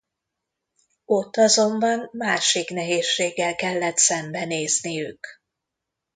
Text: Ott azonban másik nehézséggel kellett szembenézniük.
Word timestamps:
Ott 1.05 1.35
azonban 1.37 2.09
másik 2.11 2.69
nehézséggel 2.69 3.55
kellett 3.55 3.97
szembenézniük. 3.97 5.27